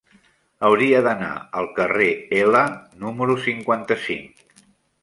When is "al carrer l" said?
1.61-2.65